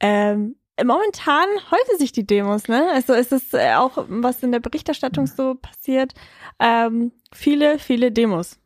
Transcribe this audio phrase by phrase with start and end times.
[0.00, 2.88] Ähm, momentan häufen sich die Demos, ne?
[2.92, 6.14] Also es ist äh, auch, was in der Berichterstattung so passiert,
[6.58, 8.58] ähm, viele, viele Demos.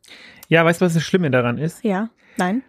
[0.47, 1.83] Ja, weißt du, was das Schlimme daran ist?
[1.83, 2.63] Ja, nein.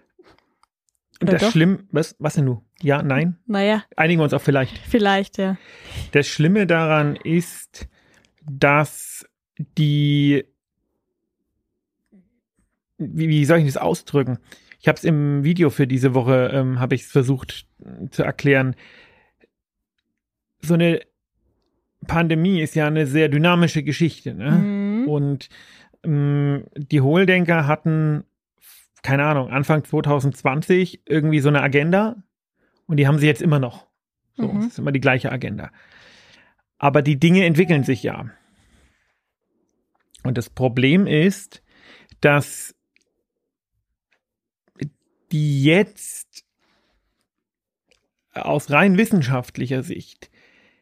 [1.22, 1.50] Oder das doch?
[1.52, 2.62] Schlimm, was, was denn du?
[2.82, 3.38] Ja, nein?
[3.46, 4.76] Naja, Einigen wir uns auch vielleicht.
[4.78, 5.56] vielleicht, ja.
[6.12, 7.88] Das Schlimme daran ist,
[8.42, 9.24] dass
[9.56, 10.44] die,
[12.98, 14.38] wie, wie soll ich das ausdrücken?
[14.84, 18.22] Ich habe es im Video für diese Woche, ähm, habe ich es versucht äh, zu
[18.22, 18.76] erklären.
[20.60, 21.00] So eine
[22.06, 24.34] Pandemie ist ja eine sehr dynamische Geschichte.
[24.34, 24.50] Ne?
[24.50, 25.08] Mhm.
[25.08, 25.48] Und
[26.04, 28.24] ähm, die Hohldenker hatten,
[29.02, 32.16] keine Ahnung, Anfang 2020 irgendwie so eine Agenda
[32.84, 33.86] und die haben sie jetzt immer noch.
[34.36, 34.58] So, Mhm.
[34.58, 35.70] es ist immer die gleiche Agenda.
[36.76, 38.26] Aber die Dinge entwickeln sich ja.
[40.24, 41.62] Und das Problem ist,
[42.20, 42.74] dass
[45.34, 46.44] die jetzt
[48.32, 50.30] aus rein wissenschaftlicher Sicht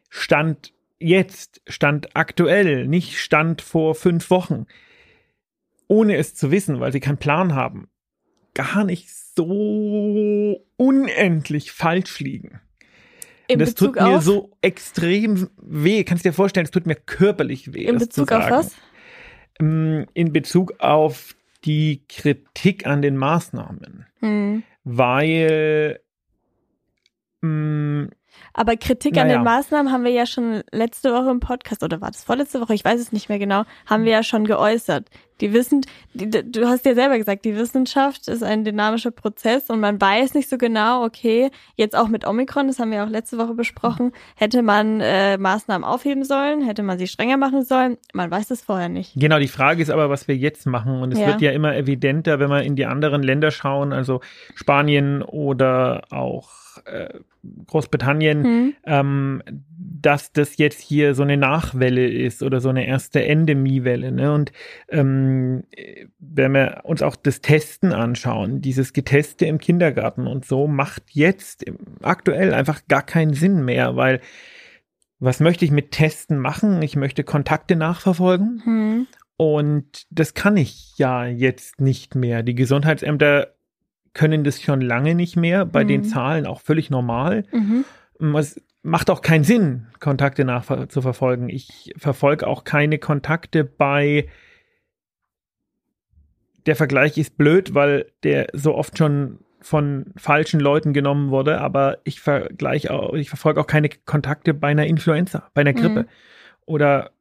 [0.09, 4.67] Stand jetzt, Stand aktuell, nicht Stand vor fünf Wochen,
[5.87, 7.87] ohne es zu wissen, weil sie keinen Plan haben,
[8.53, 12.61] gar nicht so unendlich falsch liegen.
[13.47, 16.03] In das Bezug tut mir auf, so extrem weh.
[16.03, 17.85] Kannst du dir vorstellen, es tut mir körperlich weh.
[17.85, 18.75] in Bezug zu auf was?
[19.59, 21.35] Mm, In Bezug auf
[21.65, 24.05] die Kritik an den Maßnahmen.
[24.19, 24.63] Hm.
[24.83, 25.99] Weil
[27.41, 28.05] mm,
[28.53, 29.39] Aber Kritik an Naja.
[29.39, 32.73] den Maßnahmen haben wir ja schon letzte Woche im Podcast, oder war das vorletzte Woche?
[32.73, 35.09] Ich weiß es nicht mehr genau, haben wir ja schon geäußert.
[35.41, 35.81] Die wissen,
[36.13, 40.33] die, du hast ja selber gesagt, die Wissenschaft ist ein dynamischer Prozess und man weiß
[40.35, 44.11] nicht so genau, okay, jetzt auch mit Omikron, das haben wir auch letzte Woche besprochen,
[44.35, 47.97] hätte man äh, Maßnahmen aufheben sollen, hätte man sie strenger machen sollen.
[48.13, 49.13] Man weiß es vorher nicht.
[49.15, 51.01] Genau, die Frage ist aber, was wir jetzt machen.
[51.01, 51.27] Und es Ja.
[51.27, 54.21] wird ja immer evidenter, wenn wir in die anderen Länder schauen, also
[54.55, 56.49] Spanien oder auch
[56.85, 57.09] äh,
[57.67, 58.73] Großbritannien, Hm.
[58.85, 59.41] ähm,
[59.77, 64.11] dass das jetzt hier so eine Nachwelle ist oder so eine erste Endemiewelle.
[64.11, 64.33] Ne?
[64.33, 64.51] Und
[64.89, 65.22] ähm,
[65.71, 71.03] äh, wenn wir uns auch das Testen anschauen, dieses Geteste im Kindergarten und so, macht
[71.11, 71.65] jetzt
[72.01, 74.21] aktuell einfach gar keinen Sinn mehr, weil
[75.19, 76.81] was möchte ich mit Testen machen?
[76.81, 78.61] Ich möchte Kontakte nachverfolgen.
[78.65, 79.07] Hm.
[79.37, 82.43] Und das kann ich ja jetzt nicht mehr.
[82.43, 83.53] Die Gesundheitsämter
[84.13, 86.05] können das schon lange nicht mehr, bei den Mhm.
[86.05, 87.45] Zahlen auch völlig normal.
[87.51, 87.85] Mhm.
[88.35, 91.49] Es macht auch keinen Sinn, Kontakte nachzuverfolgen.
[91.49, 94.27] Ich verfolge auch keine Kontakte bei
[96.65, 101.99] der Vergleich ist blöd, weil der so oft schon von falschen Leuten genommen wurde, aber
[102.03, 106.07] ich vergleiche auch, ich verfolge auch keine Kontakte bei einer Influenza, bei einer Grippe Mhm.
[106.65, 107.11] oder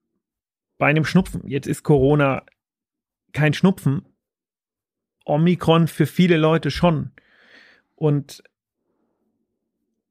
[0.79, 1.47] bei einem Schnupfen.
[1.47, 2.43] Jetzt ist Corona
[3.33, 4.05] kein Schnupfen.
[5.25, 7.13] Omikron für viele Leute schon.
[7.95, 8.43] Und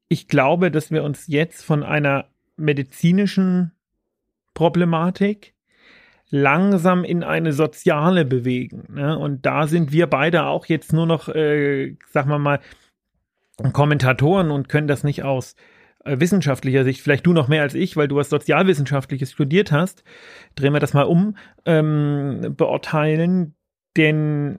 [0.08, 3.72] ich glaube, dass wir uns jetzt von einer medizinischen
[4.54, 5.54] Problematik
[6.32, 8.86] langsam in eine soziale bewegen.
[8.94, 9.16] Ne?
[9.18, 12.58] Und da sind wir beide auch jetzt nur noch, äh, sagen wir mal,
[13.72, 15.54] Kommentatoren und können das nicht aus
[16.04, 20.04] äh, wissenschaftlicher Sicht, vielleicht du noch mehr als ich, weil du was Sozialwissenschaftliches studiert hast,
[20.54, 21.36] drehen wir das mal um,
[21.66, 23.54] ähm, beurteilen,
[23.98, 24.58] denn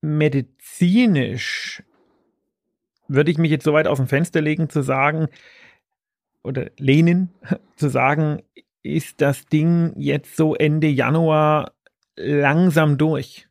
[0.00, 1.82] medizinisch
[3.08, 5.26] würde ich mich jetzt so weit aus dem Fenster legen zu sagen,
[6.44, 7.30] oder lehnen,
[7.76, 8.42] zu sagen,
[8.84, 11.72] ist das Ding jetzt so Ende Januar
[12.16, 13.48] langsam durch.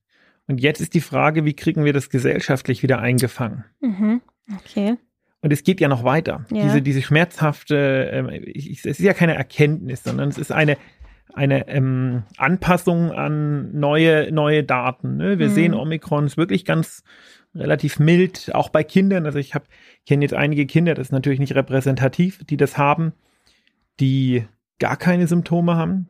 [0.48, 3.66] Und jetzt ist die Frage, wie kriegen wir das gesellschaftlich wieder eingefangen?
[3.82, 4.22] Mhm.
[4.58, 4.96] Okay.
[5.42, 6.46] Und es geht ja noch weiter.
[6.52, 6.64] Ja.
[6.64, 10.78] Diese, diese schmerzhafte, ähm, ich, ich, es ist ja keine Erkenntnis, sondern es ist eine,
[11.34, 15.18] eine ähm, Anpassung an neue, neue Daten.
[15.18, 15.40] Ne?
[15.40, 15.54] Wir Mhm.
[15.54, 17.04] sehen, Omikron ist wirklich ganz,
[17.56, 19.26] relativ mild, auch bei Kindern.
[19.26, 19.66] Also ich habe
[20.08, 23.14] kenne jetzt einige Kinder, das ist natürlich nicht repräsentativ, die das haben,
[24.00, 24.46] die
[24.80, 26.10] gar keine Symptome haben.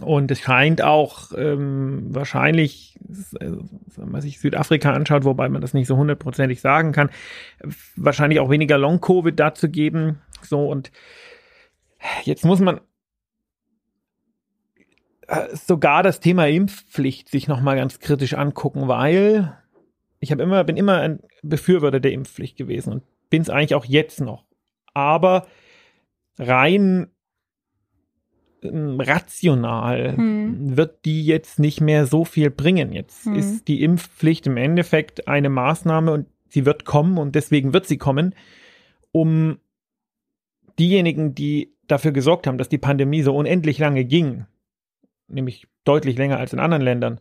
[0.00, 5.86] Und es scheint auch ähm, wahrscheinlich, wenn man sich Südafrika anschaut, wobei man das nicht
[5.86, 7.10] so hundertprozentig sagen kann,
[7.96, 10.20] wahrscheinlich auch weniger Long-Covid dazu geben.
[10.40, 10.90] So und
[12.24, 12.80] jetzt muss man
[15.26, 19.56] äh, sogar das Thema Impfpflicht sich nochmal ganz kritisch angucken, weil
[20.20, 23.84] ich habe immer, bin immer ein Befürworter der Impfpflicht gewesen und bin es eigentlich auch
[23.84, 24.44] jetzt noch.
[24.94, 25.46] Aber
[26.38, 27.10] rein
[28.64, 30.76] rational hm.
[30.76, 32.92] wird die jetzt nicht mehr so viel bringen.
[32.92, 33.34] Jetzt hm.
[33.34, 37.98] ist die Impfpflicht im Endeffekt eine Maßnahme und sie wird kommen und deswegen wird sie
[37.98, 38.34] kommen,
[39.10, 39.58] um
[40.78, 44.46] diejenigen, die dafür gesorgt haben, dass die Pandemie so unendlich lange ging,
[45.28, 47.20] nämlich deutlich länger als in anderen Ländern,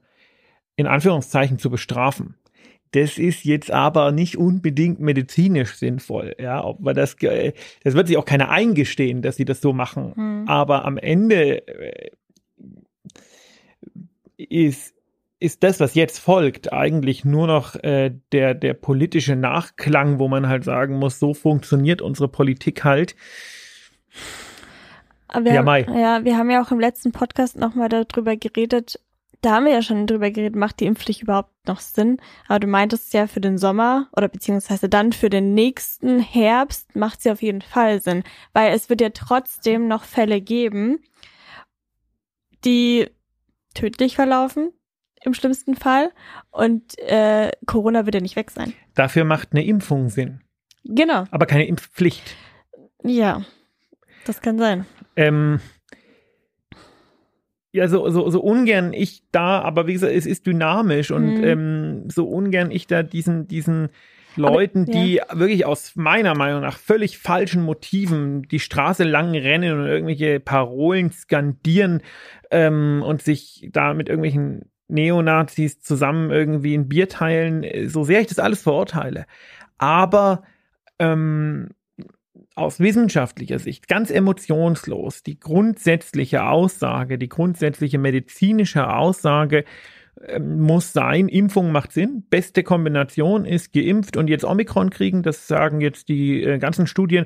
[0.75, 2.35] in Anführungszeichen zu bestrafen.
[2.91, 6.35] Das ist jetzt aber nicht unbedingt medizinisch sinnvoll.
[6.37, 10.13] Ja, man das, das wird sich auch keiner eingestehen, dass sie das so machen.
[10.15, 10.47] Hm.
[10.47, 12.11] Aber am Ende äh,
[14.37, 14.93] ist,
[15.39, 20.49] ist das, was jetzt folgt, eigentlich nur noch äh, der, der politische Nachklang, wo man
[20.49, 23.15] halt sagen muss, so funktioniert unsere Politik halt.
[25.33, 25.83] Wir, ja, Mai.
[25.83, 28.99] ja, wir haben ja auch im letzten Podcast nochmal darüber geredet,
[29.41, 32.17] da haben wir ja schon drüber geredet, macht die Impfpflicht überhaupt noch Sinn?
[32.47, 37.21] Aber du meintest ja für den Sommer oder beziehungsweise dann für den nächsten Herbst macht
[37.21, 38.23] sie auf jeden Fall Sinn,
[38.53, 40.99] weil es wird ja trotzdem noch Fälle geben,
[42.63, 43.09] die
[43.73, 44.71] tödlich verlaufen
[45.23, 46.11] im schlimmsten Fall
[46.51, 48.73] und äh, Corona wird ja nicht weg sein.
[48.95, 50.41] Dafür macht eine Impfung Sinn.
[50.83, 51.25] Genau.
[51.31, 52.35] Aber keine Impfpflicht.
[53.03, 53.43] Ja,
[54.25, 54.85] das kann sein.
[55.15, 55.59] Ähm,
[57.73, 61.43] ja, so, so, so ungern ich da, aber wie gesagt, es ist dynamisch und mhm.
[61.43, 63.89] ähm, so ungern ich da diesen, diesen
[64.35, 65.03] Leuten, aber, ja.
[65.03, 70.39] die wirklich aus meiner Meinung nach völlig falschen Motiven die Straße lang rennen und irgendwelche
[70.39, 72.01] Parolen skandieren
[72.49, 78.27] ähm, und sich da mit irgendwelchen Neonazis zusammen irgendwie ein Bier teilen, so sehr ich
[78.27, 79.25] das alles verurteile.
[79.77, 80.43] Aber
[80.99, 81.69] ähm,
[82.61, 89.65] aus wissenschaftlicher Sicht ganz emotionslos die grundsätzliche Aussage, die grundsätzliche medizinische Aussage
[90.27, 92.23] äh, muss sein, Impfung macht Sinn.
[92.29, 97.25] Beste Kombination ist geimpft und jetzt Omikron kriegen, das sagen jetzt die äh, ganzen Studien.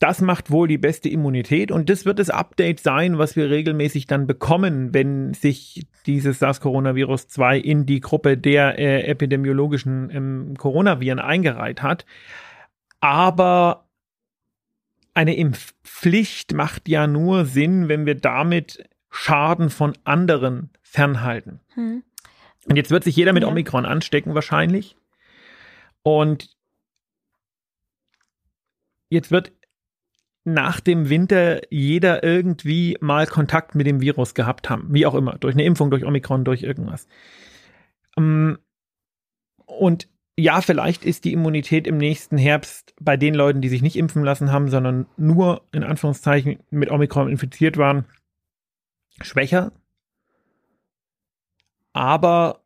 [0.00, 4.06] Das macht wohl die beste Immunität und das wird das Update sein, was wir regelmäßig
[4.06, 11.20] dann bekommen, wenn sich dieses SARS-Coronavirus 2 in die Gruppe der äh, epidemiologischen ähm, Coronaviren
[11.20, 12.04] eingereiht hat.
[13.00, 13.83] Aber
[15.14, 21.60] eine Impfpflicht macht ja nur Sinn, wenn wir damit Schaden von anderen fernhalten.
[21.74, 22.02] Hm.
[22.66, 23.48] Und jetzt wird sich jeder mit ja.
[23.48, 24.96] Omikron anstecken wahrscheinlich.
[26.02, 26.50] Und
[29.08, 29.52] jetzt wird
[30.44, 34.92] nach dem Winter jeder irgendwie mal Kontakt mit dem Virus gehabt haben.
[34.92, 35.38] Wie auch immer.
[35.38, 37.06] Durch eine Impfung, durch Omikron, durch irgendwas.
[38.16, 38.58] Ähm,
[39.64, 43.96] und ja, vielleicht ist die Immunität im nächsten Herbst bei den Leuten, die sich nicht
[43.96, 48.04] impfen lassen haben, sondern nur in Anführungszeichen mit Omikron infiziert waren,
[49.20, 49.72] schwächer.
[51.92, 52.64] Aber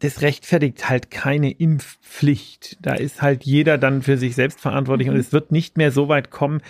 [0.00, 2.76] das rechtfertigt halt keine Impfpflicht.
[2.82, 5.14] Da ist halt jeder dann für sich selbst verantwortlich mhm.
[5.14, 6.60] und es wird nicht mehr so weit kommen,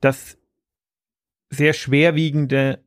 [0.00, 0.38] dass
[1.50, 2.78] sehr schwerwiegende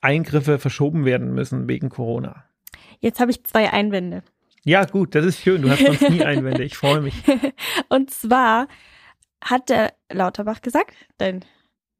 [0.00, 2.44] Eingriffe verschoben werden müssen wegen Corona.
[3.00, 4.22] Jetzt habe ich zwei Einwände.
[4.64, 5.62] Ja, gut, das ist schön.
[5.62, 6.64] Du hast sonst nie Einwände.
[6.64, 7.14] Ich freue mich.
[7.88, 8.66] Und zwar
[9.42, 11.44] hat der Lauterbach gesagt, dein,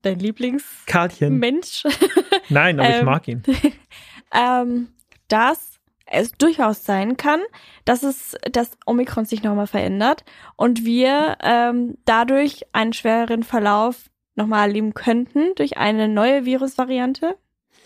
[0.02, 1.84] dein Lieblingsmensch.
[2.48, 3.42] Nein, aber ich ähm, mag ihn.
[4.34, 4.88] ähm,
[5.28, 7.40] dass es durchaus sein kann,
[7.84, 10.24] dass es, dass Omikron sich nochmal verändert
[10.56, 17.36] und wir ähm, dadurch einen schwereren Verlauf nochmal erleben könnten durch eine neue Virusvariante,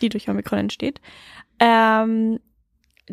[0.01, 1.01] die durch Omikron entsteht.
[1.61, 2.41] Ähm,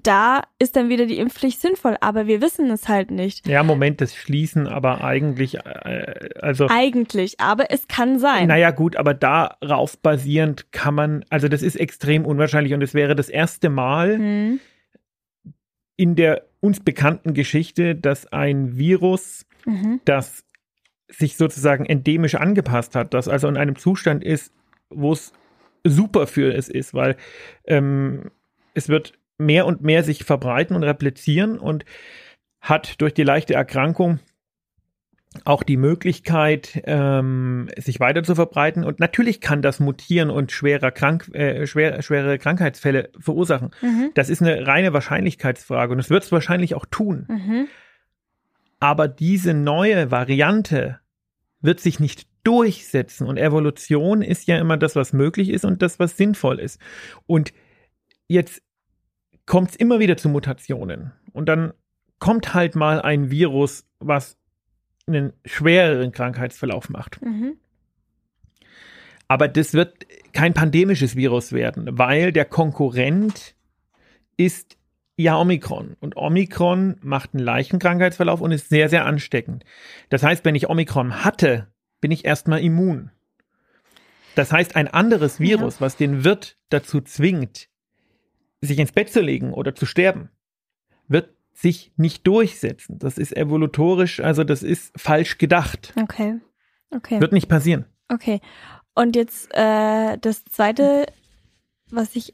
[0.01, 3.47] da ist dann wieder die Impfpflicht sinnvoll, aber wir wissen es halt nicht.
[3.47, 6.67] Ja, Moment, das Schließen, aber eigentlich, äh, also.
[6.69, 8.47] Eigentlich, aber es kann sein.
[8.47, 13.15] Naja, gut, aber darauf basierend kann man, also das ist extrem unwahrscheinlich und es wäre
[13.15, 14.59] das erste Mal hm.
[15.95, 20.01] in der uns bekannten Geschichte, dass ein Virus, mhm.
[20.03, 20.43] das
[21.09, 24.51] sich sozusagen endemisch angepasst hat, das also in einem Zustand ist,
[24.89, 25.31] wo es
[25.83, 27.15] super für es ist, weil
[27.65, 28.31] ähm,
[28.73, 31.85] es wird mehr und mehr sich verbreiten und replizieren und
[32.61, 34.19] hat durch die leichte Erkrankung
[35.43, 38.85] auch die Möglichkeit, ähm, sich weiter zu verbreiten.
[38.85, 43.71] Und natürlich kann das mutieren und schwerer krank, äh, schwer, schwere Krankheitsfälle verursachen.
[43.81, 44.11] Mhm.
[44.13, 47.25] Das ist eine reine Wahrscheinlichkeitsfrage und es wird es wahrscheinlich auch tun.
[47.27, 47.67] Mhm.
[48.79, 50.99] Aber diese neue Variante
[51.61, 53.27] wird sich nicht durchsetzen.
[53.27, 56.79] Und Evolution ist ja immer das, was möglich ist und das, was sinnvoll ist.
[57.25, 57.51] Und
[58.27, 58.61] jetzt
[59.45, 61.11] kommt es immer wieder zu Mutationen.
[61.33, 61.73] Und dann
[62.19, 64.37] kommt halt mal ein Virus, was
[65.07, 67.21] einen schwereren Krankheitsverlauf macht.
[67.21, 67.57] Mhm.
[69.27, 73.55] Aber das wird kein pandemisches Virus werden, weil der Konkurrent
[74.37, 74.77] ist
[75.17, 75.95] ja Omikron.
[75.99, 79.63] Und Omikron macht einen leichten Krankheitsverlauf und ist sehr, sehr ansteckend.
[80.09, 81.67] Das heißt, wenn ich Omikron hatte,
[82.01, 83.11] bin ich erstmal immun.
[84.35, 87.69] Das heißt, ein anderes Virus, was den Wirt dazu zwingt,
[88.65, 90.29] sich ins Bett zu legen oder zu sterben,
[91.07, 92.99] wird sich nicht durchsetzen.
[92.99, 95.93] Das ist evolutorisch, also das ist falsch gedacht.
[96.01, 96.39] Okay.
[96.91, 97.19] Okay.
[97.19, 97.85] Wird nicht passieren.
[98.09, 98.41] Okay.
[98.93, 101.05] Und jetzt äh, das zweite,
[101.89, 102.33] was ich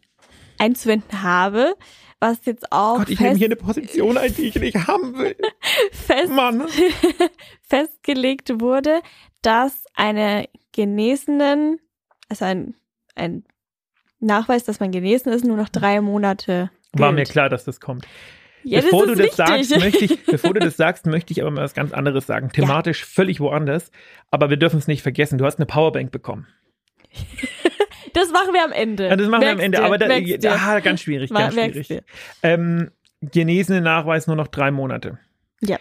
[0.58, 1.76] einzuwenden habe,
[2.20, 5.36] was jetzt auch Gott, ich nehme hier eine Position ein, die ich nicht haben will.
[5.92, 6.68] fest, Mann.
[7.64, 9.02] festgelegt wurde,
[9.42, 11.80] dass eine genesenen,
[12.30, 12.76] also ein,
[13.16, 13.44] ein
[14.22, 17.02] Nachweis, dass man genesen ist, nur noch drei Monate gilt.
[17.02, 18.08] War mir klar, dass das kommt.
[18.64, 19.68] Ja, bevor das du das wichtig.
[19.68, 22.50] sagst, möchte ich, bevor du das sagst, möchte ich aber mal was ganz anderes sagen.
[22.50, 23.92] Thematisch völlig woanders,
[24.30, 25.38] aber wir dürfen es nicht vergessen.
[25.38, 26.48] Du hast eine Powerbank bekommen.
[28.14, 29.08] Das machen wir am Ende.
[29.08, 31.56] Ja, das machen wir am Merkst Ende, dir, aber da, merkst ah, ganz schwierig, ganz
[31.56, 32.04] Merkst schwierig.
[32.44, 35.18] Ähm, genesene Nachweis nur noch drei Monate.
[35.62, 35.78] Ja.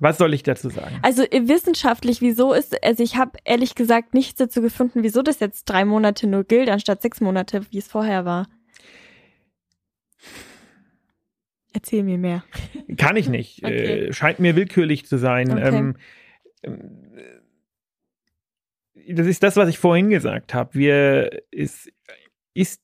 [0.00, 0.98] Was soll ich dazu sagen?
[1.02, 5.40] Also äh, wissenschaftlich, wieso ist, also ich habe ehrlich gesagt nichts dazu gefunden, wieso das
[5.40, 8.48] jetzt drei Monate nur gilt, anstatt sechs Monate, wie es vorher war.
[11.72, 12.44] Erzähl mir mehr.
[12.96, 13.62] Kann ich nicht.
[13.64, 14.06] Okay.
[14.06, 15.50] Äh, scheint mir willkürlich zu sein.
[15.50, 15.76] Okay.
[15.76, 15.96] Ähm,
[16.62, 17.04] ähm,
[19.08, 20.74] das ist das, was ich vorhin gesagt habe.
[20.74, 21.90] Wir es
[22.54, 22.80] ist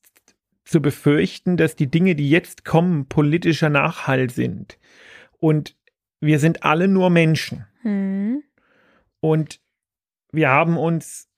[0.64, 4.78] zu befürchten, dass die Dinge, die jetzt kommen, politischer Nachhall sind.
[5.38, 5.76] Und
[6.20, 7.66] wir sind alle nur Menschen.
[7.82, 8.42] Hm.
[9.20, 9.60] Und
[10.32, 11.28] wir haben uns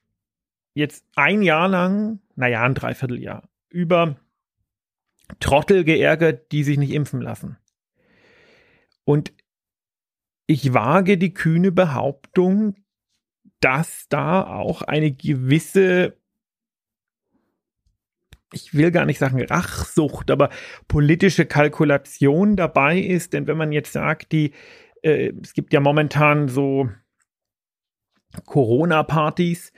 [0.75, 4.17] jetzt ein Jahr lang, naja, ein Dreivierteljahr, über
[5.41, 7.57] Trottel geärgert, die sich nicht impfen lassen.
[9.05, 9.33] Und
[10.47, 12.77] ich wage die kühne Behauptung,
[13.61, 16.17] dass da auch eine gewisse,
[18.53, 20.51] ich will gar nicht sagen Rachsucht, aber
[20.89, 23.33] politische Kalkulation dabei ist.
[23.33, 24.53] Denn wenn man jetzt sagt, die,
[25.03, 26.89] äh, es gibt ja momentan so
[28.47, 29.73] Corona-Partys,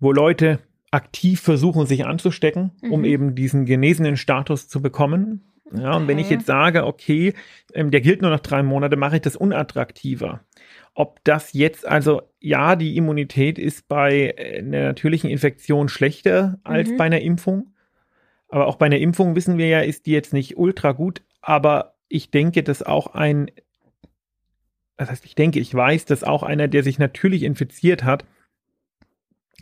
[0.00, 3.04] wo Leute aktiv versuchen, sich anzustecken, um Mhm.
[3.06, 5.44] eben diesen genesenen Status zu bekommen.
[5.70, 6.34] Ja, und wenn ich Okay.
[6.34, 7.34] jetzt sage, okay,
[7.74, 10.40] ähm, der gilt nur noch drei Monate, mache ich das unattraktiver.
[10.94, 16.88] Ob das jetzt, also ja, die Immunität ist bei äh, einer natürlichen Infektion schlechter als
[16.90, 16.96] Mhm.
[16.96, 17.74] bei einer Impfung.
[18.48, 21.22] Aber auch bei einer Impfung wissen wir ja, ist die jetzt nicht ultra gut.
[21.40, 23.50] Aber ich denke, dass auch ein,
[24.96, 28.24] das heißt, ich denke, ich weiß, dass auch einer, der sich natürlich infiziert hat,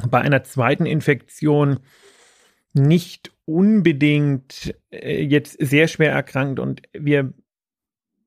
[0.09, 1.81] bei einer zweiten Infektion
[2.75, 7.33] nicht unbedingt äh, jetzt sehr schwer erkrankt und wir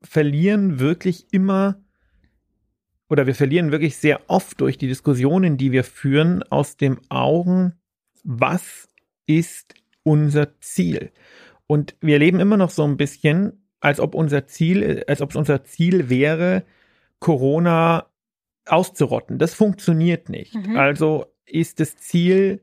[0.02, 1.82] verlieren wirklich immer
[3.10, 7.74] oder wir verlieren wirklich sehr oft durch die Diskussionen, die wir führen, aus dem Augen,
[8.24, 8.88] was
[9.26, 9.74] ist
[10.10, 11.12] unser Ziel?
[11.68, 15.36] Und wir leben immer noch so ein bisschen, als ob unser Ziel, als ob es
[15.36, 16.64] unser Ziel wäre,
[17.20, 18.08] Corona
[18.66, 19.38] auszurotten.
[19.38, 20.56] Das funktioniert nicht.
[20.56, 20.78] Mhm.
[20.78, 22.62] Also ist das Ziel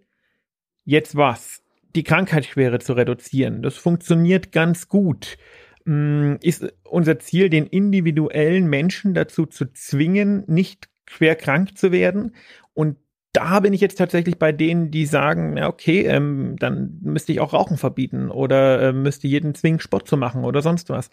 [0.85, 1.63] jetzt was?
[1.95, 3.63] Die Krankheitsschwere zu reduzieren.
[3.63, 5.39] Das funktioniert ganz gut.
[5.85, 12.35] Mm, Ist unser Ziel, den individuellen Menschen dazu zu zwingen, nicht schwer krank zu werden?
[12.75, 12.97] Und
[13.37, 17.41] da bin ich jetzt tatsächlich bei denen, die sagen, ja, okay, ähm, dann müsste ich
[17.41, 21.11] auch Rauchen verbieten oder äh, müsste jeden zwingen, Sport zu machen oder sonst was.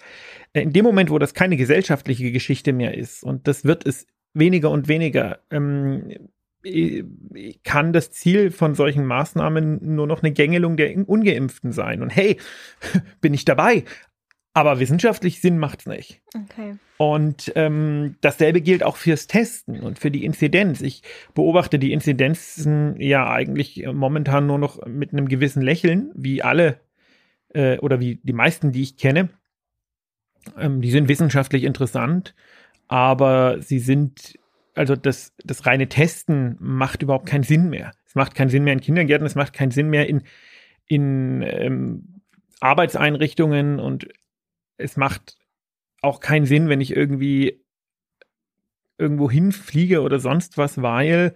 [0.54, 4.72] In dem Moment, wo das keine gesellschaftliche Geschichte mehr ist, und das wird es weniger
[4.72, 6.12] und weniger, ähm,
[6.64, 7.04] äh,
[7.66, 12.02] kann das Ziel von solchen Maßnahmen nur noch eine Gängelung der Ungeimpften sein.
[12.02, 12.38] Und hey,
[13.22, 13.84] bin ich dabei.
[14.56, 16.22] Aber wissenschaftlich Sinn macht's nicht.
[16.36, 16.76] Okay.
[16.98, 20.82] Und ähm, dasselbe gilt auch fürs Testen und für die Inzidenz.
[20.82, 21.02] Ich
[21.34, 26.80] beobachte die Inzidenzen ja eigentlich momentan nur noch mit einem gewissen Lächeln, wie alle
[27.54, 29.30] äh, oder wie die meisten, die ich kenne.
[30.58, 32.36] Ähm, die sind wissenschaftlich interessant,
[32.88, 34.38] aber sie sind,
[34.76, 37.92] also das, das reine Testen macht überhaupt keinen Sinn mehr.
[38.06, 40.22] Es macht keinen Sinn mehr in Kindergärten, es macht keinen Sinn mehr in,
[40.86, 42.22] in ähm,
[42.60, 44.08] Arbeitseinrichtungen und
[44.78, 45.38] es macht
[46.02, 47.64] auch keinen Sinn, wenn ich irgendwie
[48.98, 51.36] irgendwo hinfliege oder sonst was, weil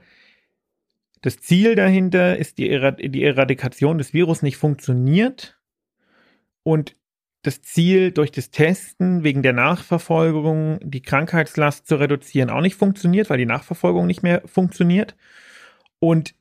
[1.22, 5.60] das Ziel dahinter ist, die, Erad die Eradikation des Virus nicht funktioniert
[6.64, 6.96] und
[7.44, 13.30] das Ziel, durch das Testen wegen der Nachverfolgung die Krankheitslast zu reduzieren, auch nicht funktioniert,
[13.30, 15.16] weil die Nachverfolgung nicht mehr funktioniert.
[16.00, 16.36] Und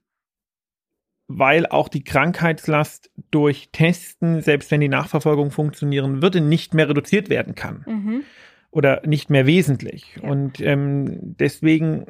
[1.28, 7.28] weil auch die Krankheitslast durch Testen, selbst wenn die Nachverfolgung funktionieren würde, nicht mehr reduziert
[7.28, 7.84] werden kann.
[7.86, 8.22] Mhm.
[8.70, 10.16] Oder nicht mehr wesentlich.
[10.16, 10.28] Ja.
[10.28, 12.06] Und ähm, deswegen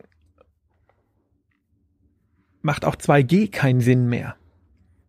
[2.61, 4.37] macht auch 2G keinen Sinn mehr.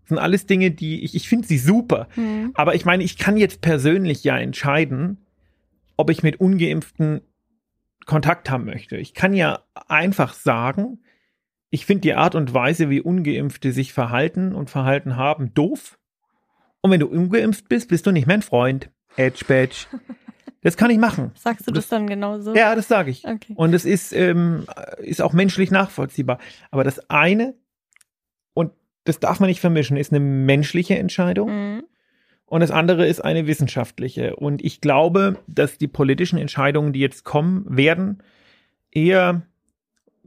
[0.01, 2.07] Das sind alles Dinge, die ich, ich finde sie super.
[2.15, 2.51] Mhm.
[2.53, 5.17] Aber ich meine, ich kann jetzt persönlich ja entscheiden,
[5.97, 7.21] ob ich mit ungeimpften
[8.05, 8.95] Kontakt haben möchte.
[8.95, 10.99] Ich kann ja einfach sagen,
[11.77, 15.99] ich finde die Art und Weise, wie ungeimpfte sich verhalten und verhalten haben, doof.
[16.81, 18.89] Und wenn du ungeimpft bist, bist du nicht mein Freund.
[19.15, 19.85] Edge Badge.
[20.63, 21.31] Das kann ich machen.
[21.35, 22.53] Sagst du das dann genauso?
[22.55, 23.23] Ja, das sage ich.
[23.25, 23.53] Okay.
[23.55, 24.65] Und es ist, ähm,
[24.97, 26.39] ist auch menschlich nachvollziehbar.
[26.71, 27.53] Aber das eine,
[28.55, 28.71] und
[29.05, 31.83] das darf man nicht vermischen, ist eine menschliche Entscheidung Mhm.
[32.47, 34.35] und das andere ist eine wissenschaftliche.
[34.35, 38.23] Und ich glaube, dass die politischen Entscheidungen, die jetzt kommen werden,
[38.91, 39.43] eher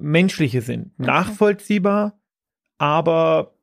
[0.01, 0.93] menschliche sind.
[0.99, 1.07] Okay.
[1.07, 2.19] Nachvollziehbar,
[2.79, 3.55] aber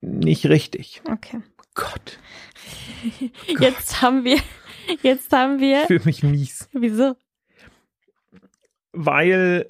[0.00, 1.02] nicht richtig.
[1.10, 1.42] Okay.
[1.74, 2.18] Gott,
[3.60, 4.38] Jetzt haben wir,
[5.02, 6.68] jetzt haben wir, für mich mies.
[6.72, 7.14] wieso?
[8.92, 9.66] Weil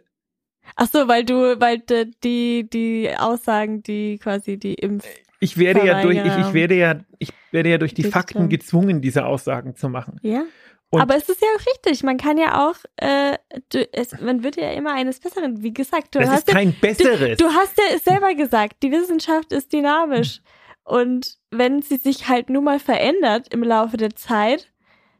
[0.77, 1.83] Ach so, weil du, weil
[2.25, 5.05] die, die Aussagen, die quasi die Impf,
[5.41, 8.05] ich werde ja durch, ich, ich werde ja, ich werde ja durch die.
[8.05, 10.19] Fakten gezwungen, diese Aussagen zu machen.
[10.23, 10.45] ja.
[10.91, 12.03] Und- Aber es ist ja auch richtig.
[12.03, 13.37] Man kann ja auch, äh,
[13.71, 15.63] du, es, man wird ja immer eines Besseren.
[15.63, 17.37] Wie gesagt, du Das hast ist kein ja, besseres.
[17.37, 20.41] du, du hast ja selber gesagt, die Wissenschaft ist dynamisch.
[20.85, 24.73] Und wenn sie sich halt nun mal verändert im Laufe der Zeit,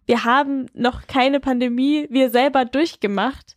[0.07, 3.57] wir haben noch keine Pandemie wir selber durchgemacht,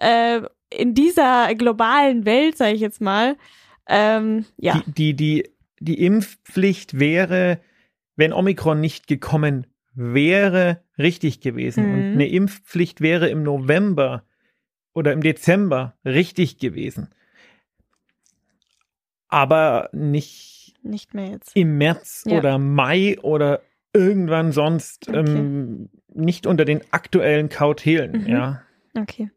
[0.00, 0.40] äh,
[0.70, 3.36] in dieser globalen Welt, sage ich jetzt mal,
[3.86, 4.80] ähm, ja.
[4.86, 7.60] Die, die, die, die Impfpflicht wäre,
[8.16, 11.86] wenn Omikron nicht gekommen wäre, richtig gewesen.
[11.86, 11.94] Mhm.
[11.94, 14.24] Und eine Impfpflicht wäre im November
[14.94, 17.08] oder im Dezember richtig gewesen.
[19.28, 21.56] Aber nicht Nicht mehr jetzt.
[21.56, 22.38] im März Ja.
[22.38, 23.62] oder Mai oder
[23.94, 25.18] irgendwann sonst, Okay.
[25.18, 28.26] ähm, nicht unter den aktuellen Kautelen, Mhm.
[28.26, 28.62] ja.
[28.98, 29.30] Okay.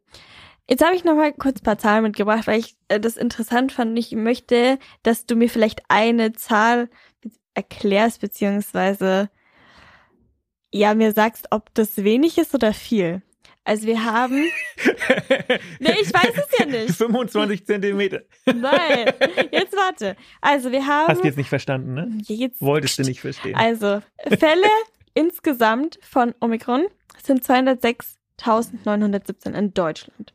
[0.68, 3.72] Jetzt habe ich noch mal kurz ein paar Zahlen mitgebracht, weil ich äh, das interessant
[3.72, 3.98] fand.
[4.00, 6.90] Ich möchte, dass du mir vielleicht eine Zahl
[7.54, 9.30] erklärst, beziehungsweise
[10.76, 13.22] ja, mir sagst, ob das wenig ist oder viel.
[13.64, 14.36] Also wir haben,
[15.80, 16.92] nee, ich weiß es ja nicht.
[16.96, 18.22] 25 Zentimeter.
[18.46, 19.12] Nein,
[19.52, 20.16] jetzt warte.
[20.42, 22.12] Also wir haben, Hast du jetzt nicht verstanden, ne?
[22.28, 23.56] jetzt, Wolltest du nicht verstehen.
[23.56, 24.02] also
[24.38, 24.68] Fälle
[25.16, 26.86] insgesamt von Omikron
[27.24, 30.34] sind 206.917 in Deutschland.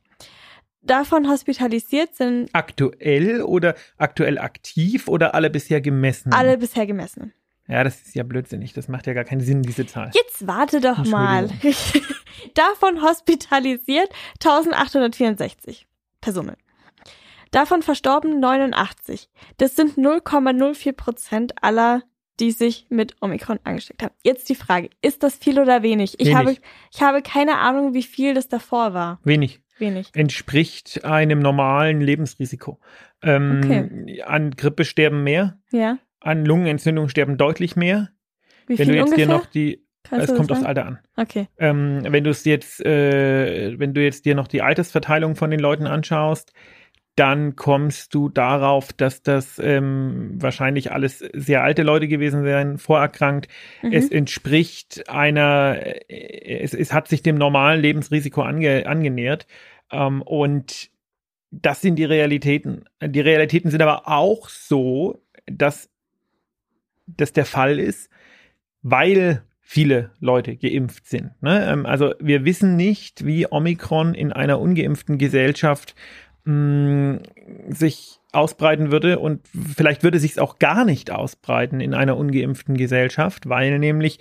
[0.83, 6.33] Davon hospitalisiert sind aktuell oder aktuell aktiv oder alle bisher gemessen?
[6.33, 7.35] alle bisher gemessen.
[7.71, 8.73] Ja, das ist ja blödsinnig.
[8.73, 10.11] Das macht ja gar keinen Sinn, diese Zahl.
[10.15, 11.49] Jetzt warte doch mal.
[12.55, 14.09] Davon hospitalisiert
[14.45, 15.87] 1864
[16.21, 16.57] Personen.
[17.53, 19.29] Davon verstorben 89.
[19.57, 22.03] Das sind 0,04 Prozent aller,
[22.39, 24.15] die sich mit Omikron angesteckt haben.
[24.25, 26.19] Jetzt die Frage, ist das viel oder wenig?
[26.19, 26.37] Ich, Wenig.
[26.37, 26.57] Habe,
[26.93, 29.21] ich habe keine Ahnung, wie viel das davor war.
[29.25, 29.61] Wenig.
[29.79, 30.11] Wenig.
[30.15, 32.79] Entspricht einem normalen Lebensrisiko.
[33.23, 35.99] Ähm, An Grippe sterben mehr, Ja?
[36.21, 38.11] An Lungenentzündung sterben deutlich mehr.
[38.67, 39.27] Wie Wenn viel du jetzt ungefähr?
[39.27, 40.69] dir noch die, Kannst es kommt aufs sagen?
[40.69, 40.99] Alter an.
[41.17, 41.49] Okay.
[41.59, 45.61] Ähm, wenn du es jetzt, äh, wenn du jetzt dir noch die Altersverteilung von den
[45.61, 46.53] Leuten anschaust,
[47.17, 53.49] dann kommst du darauf, dass das ähm, wahrscheinlich alles sehr alte Leute gewesen wären, vorerkrankt.
[53.83, 53.93] Mhm.
[53.93, 55.77] Es entspricht einer,
[56.09, 59.47] äh, es, es hat sich dem normalen Lebensrisiko ange, angenähert.
[59.91, 60.91] Ähm, und
[61.51, 62.85] das sind die Realitäten.
[63.05, 65.90] Die Realitäten sind aber auch so, dass
[67.17, 68.11] das der Fall ist,
[68.83, 71.31] weil viele Leute geimpft sind.
[71.43, 71.65] Ne?
[71.71, 75.95] Ähm, Also wir wissen nicht, wie Omikron in einer ungeimpften Gesellschaft
[76.45, 77.21] mh,
[77.69, 82.77] sich ausbreiten würde und vielleicht würde sich es auch gar nicht ausbreiten in einer ungeimpften
[82.77, 84.19] Gesellschaft, weil nämlich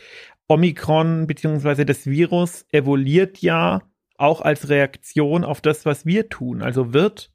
[0.48, 3.82] Omikron beziehungsweise das Virus evoluiert ja
[4.18, 6.62] auch als Reaktion auf das, was wir tun.
[6.62, 7.32] Also Wirt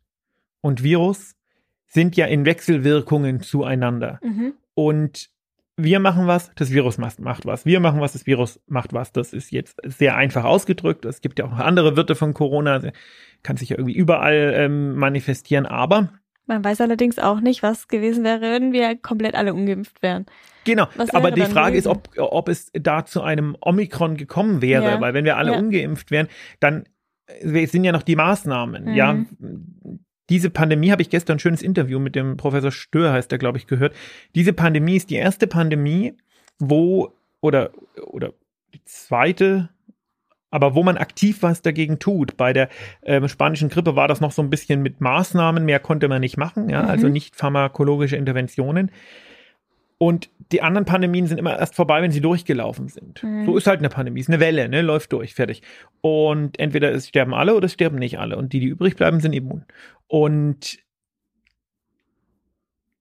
[0.61, 1.35] und Virus
[1.87, 4.21] sind ja in Wechselwirkungen zueinander.
[4.23, 4.55] Mhm.
[4.75, 5.31] Und
[5.77, 7.67] wir machen was, das Virus macht, was.
[7.67, 9.13] Wir machen was, das Virus macht was.
[9.13, 11.05] Das ist jetzt sehr einfach ausgedrückt.
[11.05, 12.81] Es gibt ja auch noch andere Wirte von Corona.
[13.43, 15.67] Kann sich ja irgendwie überall ähm, manifestieren.
[15.67, 16.13] Aber
[16.47, 20.27] Man weiß allerdings auch nicht, was gewesen wäre, wenn wir komplett alle ungeimpft wären.
[20.65, 22.03] Genau, aber die Frage ist, gewesen?
[22.17, 25.59] ob, ob es da zu einem Omikron gekommen wäre, Ja, weil wenn wir alle ja.
[25.59, 26.29] ungeimpft wären,
[26.61, 26.85] dann
[27.27, 28.95] es sind ja noch die Maßnahmen, Mhm.
[28.95, 29.25] ja.
[30.31, 33.59] Diese Pandemie habe ich gestern ein schönes Interview mit dem Professor Stör, heißt der, glaube
[33.59, 33.95] ich, gehört.
[34.35, 36.15] Diese Pandemie ist die erste Pandemie,
[36.59, 37.71] wo, oder,
[38.07, 38.33] oder
[38.73, 39.69] die zweite,
[40.51, 42.37] aber wo man aktiv was dagegen tut.
[42.37, 42.69] Bei der
[43.03, 46.37] ähm, spanischen Grippe war das noch so ein bisschen mit Maßnahmen, mehr konnte man nicht
[46.37, 46.89] machen, ja, Mhm.
[46.89, 48.91] also nicht pharmakologische Interventionen.
[49.99, 53.23] Und die anderen Pandemien sind immer erst vorbei, wenn sie durchgelaufen sind.
[53.23, 53.47] Mhm.
[53.47, 55.63] So ist halt eine Pandemie, ist eine Welle, ne, läuft durch, fertig.
[56.01, 58.37] Und entweder es sterben alle oder es sterben nicht alle.
[58.37, 59.65] Und die, die übrig bleiben, sind immun.
[60.07, 60.79] Und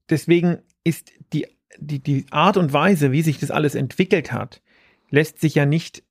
[0.10, 1.48] deswegen ist die,
[1.80, 4.62] die, die Art und Weise, wie sich das alles entwickelt hat,
[5.10, 6.04] lässt sich ja nicht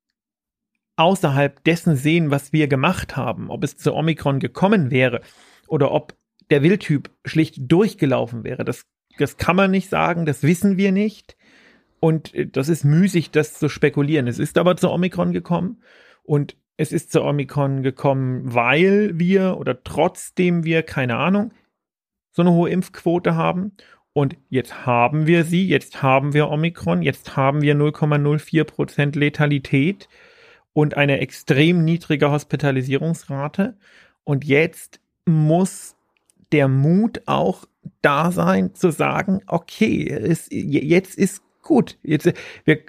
[0.97, 3.51] außerhalb dessen sehen, was wir gemacht haben.
[3.51, 5.21] Ob es zu Omikron gekommen wäre
[5.69, 6.15] oder ob
[6.51, 8.65] der Wildtyp schlicht durchgelaufen wäre.
[8.65, 8.85] Das,
[9.19, 11.37] das kann man nicht sagen, das wissen wir nicht.
[12.01, 14.27] Und äh, das ist müßig, das zu spekulieren.
[14.27, 15.83] Es ist aber zu Omikron gekommen
[16.25, 21.53] und es ist zu Omikron gekommen, weil wir oder trotzdem wir, keine Ahnung,
[22.33, 23.73] so eine hohe Impfquote haben.
[24.15, 30.09] Und jetzt haben wir sie, jetzt haben wir Omikron, jetzt haben wir 0,04 Prozent Letalität
[30.73, 33.77] und eine extrem niedrige Hospitalisierungsrate.
[34.25, 35.95] Und jetzt muss
[36.53, 37.65] der Mut auch
[38.01, 41.99] da sein, zu sagen, okay, es, jetzt ist gut.
[42.03, 42.33] Jetzt,
[42.65, 42.81] wir,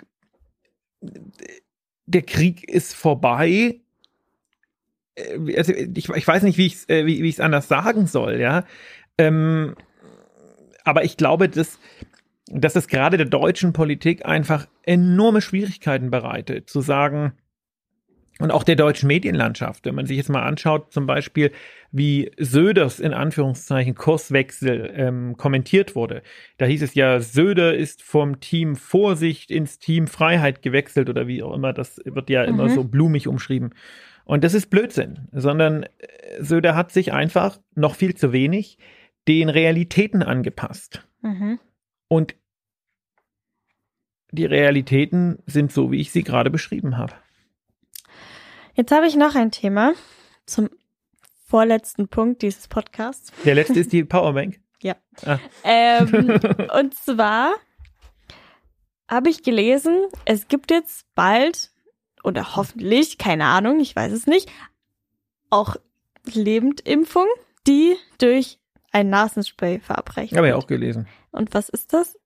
[2.06, 3.82] der Krieg ist vorbei.
[5.16, 8.40] Äh, Also ich, ich weiß nicht, wie ich es äh, wie, wie anders sagen soll,
[8.40, 8.66] ja.
[9.18, 9.76] Ähm,
[10.84, 11.80] aber ich glaube, dass,
[12.48, 17.34] dass es gerade der deutschen Politik einfach enorme Schwierigkeiten bereitet, zu sagen,
[18.40, 21.52] und auch der deutschen Medienlandschaft, wenn man sich jetzt mal anschaut, zum Beispiel,
[21.92, 26.24] wie Söders in Anführungszeichen Kurswechsel ähm, kommentiert wurde.
[26.58, 31.44] Da hieß es ja, Söder ist vom Team Vorsicht ins Team Freiheit gewechselt oder wie
[31.44, 31.74] auch immer.
[31.74, 32.70] Das wird ja immer Mhm.
[32.70, 33.76] so blumig umschrieben.
[34.26, 35.88] Und das ist Blödsinn, sondern äh,
[36.40, 38.78] Söder hat sich einfach noch viel zu wenig
[39.28, 41.08] den Realitäten angepasst.
[41.22, 41.60] Mhm.
[42.08, 42.36] Und
[44.32, 47.14] die Realitäten sind so, wie ich sie gerade beschrieben habe.
[48.76, 49.94] Jetzt habe ich noch ein Thema
[50.46, 50.70] zum
[51.46, 53.32] vorletzten Punkt dieses Podcasts.
[53.46, 54.60] Der letzte ist die Powerbank.
[55.64, 56.40] Ähm,
[56.80, 57.54] und zwar
[59.08, 61.72] habe ich gelesen, es gibt jetzt bald
[62.24, 64.50] oder hoffentlich, keine Ahnung, ich weiß es nicht,
[65.50, 65.76] auch
[66.26, 67.28] Lebendimpfung,
[67.68, 68.58] die durch
[68.92, 71.08] ein Nasenspray verabreicht Habe ich auch gelesen.
[71.32, 72.18] Und was ist das?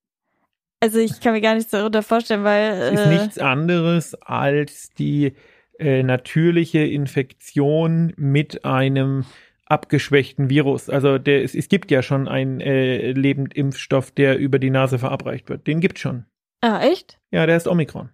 [0.80, 4.92] Also ich kann mir gar nichts darunter vorstellen, weil Es ist äh, nichts anderes als
[4.92, 5.36] die
[5.80, 9.26] äh, natürliche Infektion mit einem
[9.66, 10.90] abgeschwächten Virus.
[10.90, 15.50] Also der, es, es gibt ja schon einen äh, Lebendimpfstoff, der über die Nase verabreicht
[15.50, 15.68] wird.
[15.68, 16.26] Den gibt schon.
[16.62, 17.20] ah echt?
[17.32, 18.10] Ja, der ist Omikron.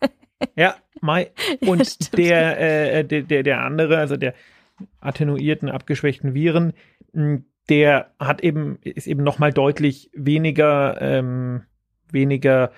[0.56, 1.30] ja, Mai.
[1.60, 2.18] Und stimmt.
[2.18, 2.60] der,
[2.98, 4.34] äh, der, der, der andere, also der
[5.00, 6.74] attenuierten, abgeschwächten Viren,
[7.12, 11.62] mh, der hat eben, ist eben nochmal deutlich weniger, ähm,
[12.10, 12.72] weniger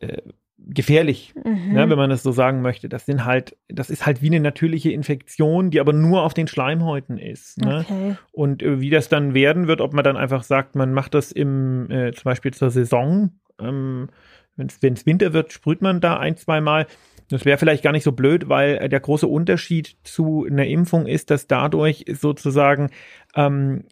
[0.00, 0.22] äh,
[0.72, 1.72] gefährlich, Mhm.
[1.72, 2.88] ne, wenn man das so sagen möchte.
[2.88, 6.46] Das sind halt, das ist halt wie eine natürliche Infektion, die aber nur auf den
[6.46, 7.58] Schleimhäuten ist.
[7.58, 7.84] Ne?
[7.88, 8.16] okay.
[8.32, 11.32] Und äh, wie das dann werden wird, ob man dann einfach sagt, man macht das
[11.32, 13.30] im, äh, zum Beispiel zur Saison,
[13.60, 14.08] ähm,
[14.56, 16.86] wenn es Winter wird, sprüht man da ein, zwei Mal.
[17.30, 21.06] Das wäre vielleicht gar nicht so blöd, weil äh, der große Unterschied zu einer Impfung
[21.06, 22.90] ist, dass dadurch sozusagen
[23.34, 23.84] ähm,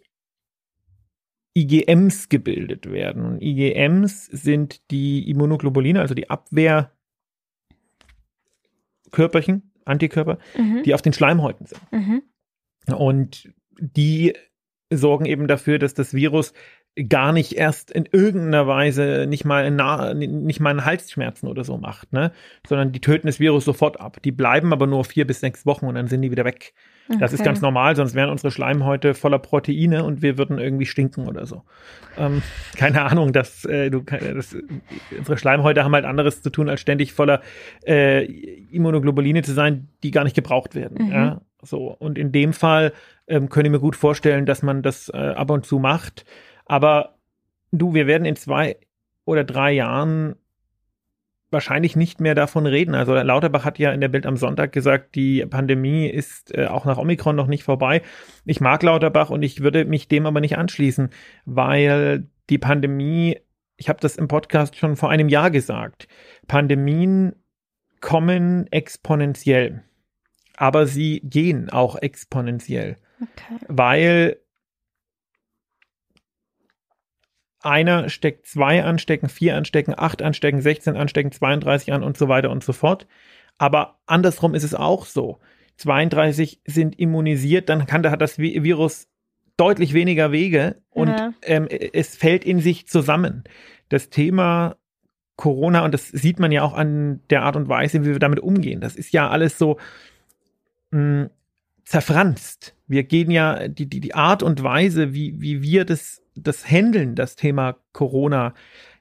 [1.61, 3.25] IgMs gebildet werden.
[3.25, 6.93] Und IgMs sind die Immunoglobuline, also die Abwehrkörperchen,
[9.85, 10.83] Antikörper, Mhm.
[10.85, 11.81] die auf den Schleimhäuten sind.
[11.93, 12.23] Mhm.
[12.95, 14.35] Und die
[14.91, 16.53] sorgen eben dafür, dass das Virus
[17.09, 21.79] gar nicht erst in irgendeiner Weise nicht mal, na, nicht mal einen Halsschmerzen oder so
[21.79, 22.33] macht, ne?
[22.67, 24.21] Sondern die töten das Virus sofort ab.
[24.23, 26.75] Die bleiben aber nur vier bis sechs Wochen und dann sind die wieder weg.
[27.19, 27.49] Das ist Okay.
[27.49, 31.63] ganz normal, sonst wären unsere Schleimhäute voller Proteine und wir würden irgendwie stinken oder so.
[32.19, 32.43] Ähm,
[32.77, 34.55] keine Ahnung, dass äh, du das,
[35.17, 37.41] unsere Schleimhäute haben halt anderes zu tun, als ständig voller
[37.87, 41.07] äh, Immunoglobuline zu sein, die gar nicht gebraucht werden.
[41.07, 41.13] Mhm.
[41.13, 41.41] Ja?
[41.63, 42.93] So, und in dem Fall
[43.27, 46.25] ähm, könnte ich mir gut vorstellen, dass man das äh, ab und zu macht.
[46.67, 47.15] Aber
[47.73, 48.77] du, wir werden in zwei
[49.25, 50.37] oder drei Jahren
[51.51, 52.95] wahrscheinlich nicht mehr davon reden.
[52.95, 56.85] Also Lauterbach hat ja in der Bild am Sonntag gesagt, die Pandemie ist äh, auch
[56.85, 58.03] nach Omikron noch nicht vorbei.
[58.45, 61.11] Ich mag Lauterbach und ich würde mich dem aber nicht anschließen,
[61.47, 63.39] weil die Pandemie,
[63.77, 66.09] ich habe das im Podcast schon vor einem Jahr gesagt,
[66.47, 67.35] Pandemien
[68.01, 69.83] kommen exponentiell,
[70.57, 73.59] aber sie gehen auch exponentiell, Okay.
[73.67, 74.37] weil
[77.61, 82.51] einer steckt zwei anstecken, vier anstecken, acht anstecken, 16 anstecken, 32 an und so weiter
[82.51, 83.07] und so fort.
[83.59, 85.39] Aber andersrum ist es auch so.
[85.77, 89.09] 32 sind immunisiert, dann kann, hat das Virus
[89.57, 91.33] deutlich weniger Wege und ja.
[91.43, 93.45] ähm, es fällt in sich zusammen.
[93.89, 94.77] Das Thema
[95.37, 98.41] Corona, und das sieht man ja auch an der Art und Weise, wie wir damit
[98.41, 99.79] umgehen, das ist ja alles so
[100.91, 101.31] mh, hm,
[101.85, 102.75] zerfranst.
[102.87, 107.15] Wir gehen ja, die, die, die Art und Weise, wie, wie wir das, das handeln,
[107.15, 108.55] das Thema Corona,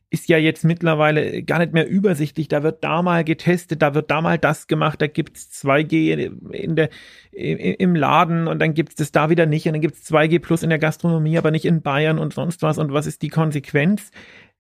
[0.10, 2.48] ist ja jetzt mittlerweile gar nicht mehr übersichtlich.
[2.48, 6.76] Da wird da mal getestet, da wird da mal das gemacht, da gibt's 2G in
[6.76, 6.90] der,
[7.32, 10.70] im Laden und dann gibt's das da wieder nicht und dann gibt's 2G plus in
[10.70, 12.78] der Gastronomie, aber nicht in Bayern und sonst was.
[12.78, 14.12] Und was ist die Konsequenz?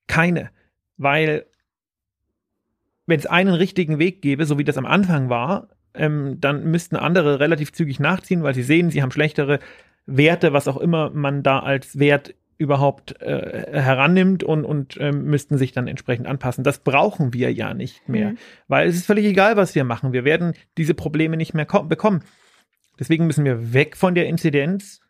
[0.07, 0.49] Keine.
[0.97, 1.45] Weil
[3.05, 6.97] wenn es einen richtigen Weg gäbe, so wie das am Anfang war, ähm, dann müssten
[6.97, 9.59] andere relativ zügig nachziehen, weil sie sehen, sie haben schlechtere
[10.05, 15.57] Werte, was auch immer man da als Wert überhaupt äh, herannimmt und, und ähm, müssten
[15.57, 16.63] sich dann entsprechend anpassen.
[16.63, 18.37] Das brauchen wir ja nicht mehr, mhm.
[18.67, 20.13] weil es ist völlig egal, was wir machen.
[20.13, 22.23] Wir werden diese Probleme nicht mehr bekommen.
[22.99, 25.01] Deswegen müssen wir weg von der Inzidenz,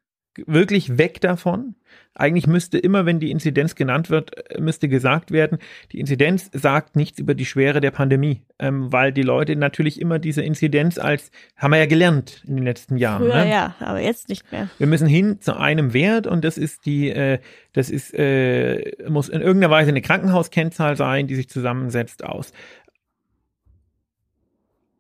[0.46, 1.76] wirklich weg davon.
[2.14, 5.60] Eigentlich müsste immer, wenn die Inzidenz genannt wird, äh, müsste gesagt werden,
[5.92, 10.18] die Inzidenz sagt nichts über die Schwere der Pandemie, ähm, weil die Leute natürlich immer
[10.18, 13.24] diese Inzidenz als, haben wir ja gelernt in den letzten Jahren.
[13.24, 13.52] Früher ne?
[13.52, 14.70] ja, aber jetzt nicht mehr.
[14.78, 17.40] Wir müssen hin zu einem Wert und das ist die, äh,
[17.74, 22.52] das ist, äh, muss in irgendeiner Weise eine Krankenhauskennzahl sein, die sich zusammensetzt aus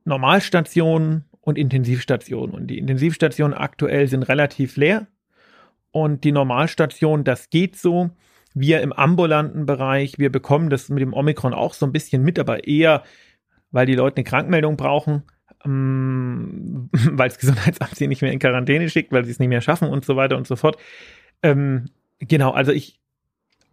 [0.06, 2.54] Normalstationen und Intensivstationen.
[2.54, 5.08] Und die Intensivstationen aktuell sind relativ leer
[5.92, 8.10] und die Normalstation, das geht so.
[8.54, 12.40] Wir im ambulanten Bereich, wir bekommen das mit dem Omikron auch so ein bisschen mit,
[12.40, 13.04] aber eher,
[13.72, 15.24] weil die Leute eine Krankmeldung brauchen,
[15.64, 19.62] ähm, weil das Gesundheitsamt sie nicht mehr in Quarantäne schickt, weil sie es nicht mehr
[19.62, 20.78] schaffen und so weiter und so fort.
[21.44, 23.00] Ähm, genau, also ich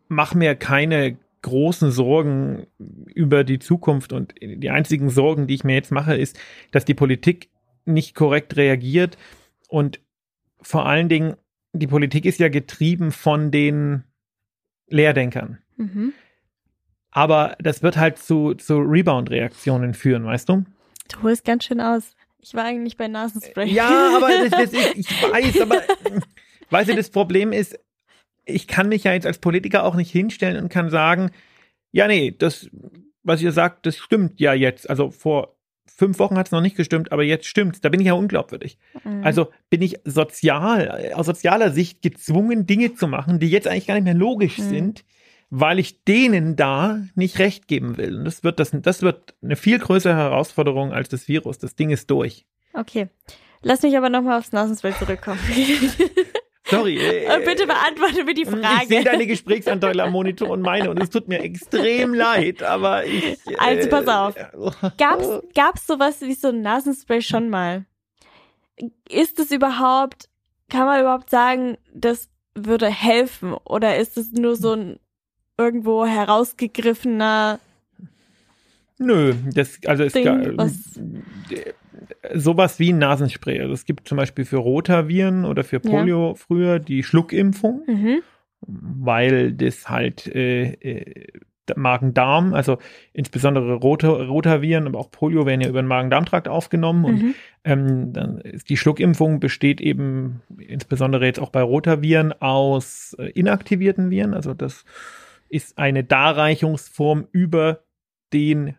[0.09, 5.74] mache mir keine großen Sorgen über die Zukunft und die einzigen Sorgen, die ich mir
[5.74, 6.38] jetzt mache, ist,
[6.70, 7.50] dass die Politik
[7.85, 9.18] nicht korrekt reagiert
[9.68, 10.00] und
[10.62, 11.35] vor allen Dingen
[11.75, 14.05] die Politik ist ja getrieben von den
[14.89, 15.59] Lehrdenkern.
[15.77, 16.13] Mhm.
[17.11, 20.65] Aber das wird halt zu, zu Rebound-Reaktionen führen, weißt du?
[21.11, 22.15] Du holst ganz schön aus.
[22.39, 23.69] Ich war eigentlich bei Nasenspray.
[23.69, 25.83] Ja, aber das, das ist, ich weiß, aber
[26.71, 27.79] weißt du, das Problem ist,
[28.45, 31.31] ich kann mich ja jetzt als Politiker auch nicht hinstellen und kann sagen,
[31.93, 32.69] ja, nee, das,
[33.23, 34.91] was ihr sagt, das stimmt ja jetzt.
[34.91, 35.54] Also vor
[35.87, 37.81] fünf Wochen hat es noch nicht gestimmt, aber jetzt stimmt's.
[37.81, 38.79] Da bin ich ja unglaubwürdig.
[39.05, 39.25] Mhm.
[39.25, 43.94] Also bin ich sozial, aus sozialer Sicht gezwungen, Dinge zu machen, die jetzt eigentlich gar
[43.94, 44.68] nicht mehr logisch mhm.
[44.68, 45.05] sind,
[45.51, 48.18] weil ich denen da nicht recht geben will.
[48.18, 51.59] Und das wird, das, das wird eine viel größere Herausforderung als das Virus.
[51.59, 52.44] Das Ding ist durch.
[52.73, 53.09] Okay.
[53.62, 55.40] Lass mich aber nochmal aufs Nasenspray zurückkommen.
[56.66, 56.96] Sorry.
[56.96, 58.83] Äh, und bitte beantworte mir die Frage.
[58.83, 63.05] Ich sehe deine Gesprächsanteile am Monitor und meine und es tut mir extrem leid, aber
[63.05, 63.38] ich.
[63.59, 64.37] Also pass auf.
[64.37, 67.85] Äh, gab's, gab's sowas wie so ein Nasenspray schon mal?
[69.09, 70.29] Ist es überhaupt,
[70.70, 73.55] kann man überhaupt sagen, das würde helfen?
[73.64, 74.98] Oder ist es nur so ein
[75.57, 77.61] irgendwo herausgegriffener
[78.98, 81.00] Nö, das, also es Ding, was
[82.33, 83.61] sowas wie ein Nasenspray.
[83.61, 86.35] Also es gibt zum Beispiel für Rotaviren oder für Polio ja.
[86.35, 88.23] früher die Schluckimpfung, mhm.
[88.61, 91.29] weil das halt äh, äh,
[91.77, 92.79] Magen-Darm, also
[93.13, 97.35] insbesondere Rota, Rotaviren, aber auch Polio werden ja über den Magen-Darm-Trakt aufgenommen und mhm.
[97.65, 104.11] ähm, dann ist die Schluckimpfung besteht eben insbesondere jetzt auch bei Rotaviren aus äh, inaktivierten
[104.11, 104.85] Viren, also das
[105.49, 107.85] ist eine Darreichungsform über
[108.33, 108.75] den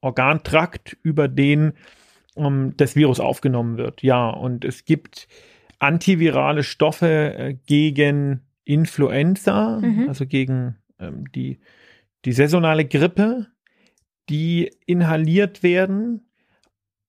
[0.00, 1.72] Organtrakt, über den
[2.38, 4.02] ähm, das Virus aufgenommen wird.
[4.02, 5.28] Ja, und es gibt
[5.78, 10.08] antivirale Stoffe äh, gegen Influenza, mhm.
[10.08, 11.60] also gegen ähm, die,
[12.24, 13.46] die saisonale Grippe,
[14.28, 16.28] die inhaliert werden.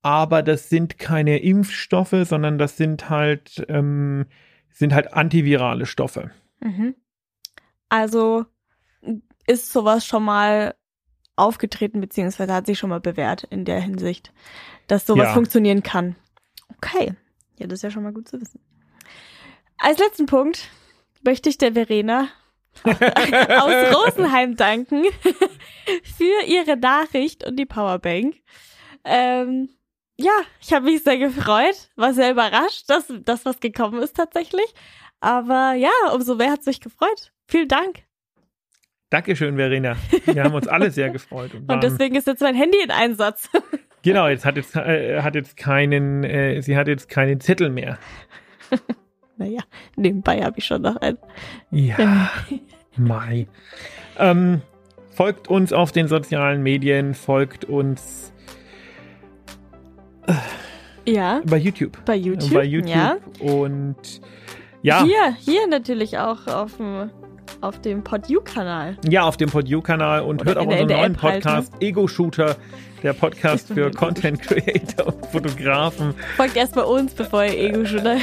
[0.02, 4.28] Aber das sind keine Impfstoffe, sondern das sind halt, ähm,
[4.72, 6.32] sind halt antivirale Stoffe.
[6.62, 6.96] Mhm.
[7.90, 8.46] Also
[9.46, 10.76] ist sowas schon mal
[11.40, 14.32] aufgetreten, beziehungsweise hat sich schon mal bewährt in der Hinsicht,
[14.88, 15.34] dass sowas ja.
[15.34, 16.16] funktionieren kann.
[16.78, 17.14] Okay.
[17.58, 18.60] Ja, das ist ja schon mal gut zu wissen.
[19.78, 20.70] Als letzten Punkt
[21.24, 22.30] möchte ich der Verena
[22.84, 25.04] aus Rosenheim danken
[26.18, 28.36] für ihre Nachricht und die Powerbank.
[29.04, 29.70] Ähm,
[30.18, 34.74] ja, ich habe mich sehr gefreut, war sehr überrascht, dass das was gekommen ist tatsächlich.
[35.22, 37.32] Aber ja, umso mehr hat es mich gefreut.
[37.48, 38.04] Vielen Dank.
[39.10, 39.96] Dankeschön, Verena.
[40.26, 41.54] Wir haben uns alle sehr gefreut.
[41.56, 43.50] Und, und deswegen ist jetzt mein Handy in Einsatz.
[44.04, 47.98] genau, jetzt hat jetzt, äh, hat jetzt keinen, äh, sie hat jetzt keinen Zettel mehr.
[49.38, 49.62] naja,
[49.96, 51.18] nebenbei habe ich schon noch einen.
[51.72, 52.30] Ja,
[52.98, 53.48] Mai.
[54.18, 54.62] Ähm,
[55.12, 58.32] folgt uns auf den sozialen Medien, folgt uns
[61.06, 61.98] Ja, Bei YouTube.
[62.06, 62.54] bei YouTube.
[62.54, 62.92] Bei YouTube.
[62.92, 63.18] Ja.
[63.40, 64.22] Und
[64.82, 67.10] ja, Hier, hier natürlich auch auf dem,
[67.62, 68.98] auf dem PodU-Kanal.
[69.10, 71.20] ja, auf dem PodU-Kanal und Oder hört auch unseren neuen App?
[71.22, 72.56] Podcast Ego Shooter,
[73.04, 76.14] der Podcast für Content Creator und Fotografen.
[76.38, 78.22] Folgt erstmal uns, bevor ihr Ego schon folgt.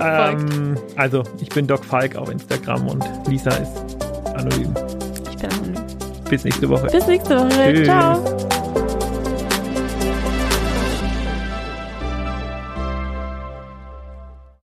[0.00, 3.96] Ähm, also, ich bin Doc Falk auf Instagram und Lisa ist
[4.34, 4.74] anonym.
[5.30, 5.82] Ich bin anonym.
[6.28, 6.86] Bis nächste Woche.
[6.86, 7.74] Bis nächste Woche.
[7.74, 7.84] Tschüss.
[7.86, 8.51] Ciao.